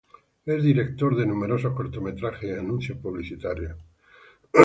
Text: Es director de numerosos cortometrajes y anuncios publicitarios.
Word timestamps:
Es 0.47 0.63
director 0.63 1.15
de 1.15 1.27
numerosos 1.27 1.75
cortometrajes 1.75 2.49
y 2.49 2.53
anuncios 2.59 2.97
publicitarios. 2.97 3.77